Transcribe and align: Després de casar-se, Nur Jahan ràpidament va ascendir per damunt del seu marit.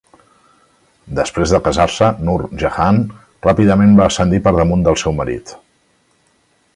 Després 1.19 1.51
de 1.55 1.59
casar-se, 1.67 2.07
Nur 2.29 2.39
Jahan 2.63 2.99
ràpidament 3.49 3.93
va 4.03 4.11
ascendir 4.13 4.41
per 4.47 4.57
damunt 4.61 4.87
del 4.89 5.01
seu 5.03 5.19
marit. 5.23 5.55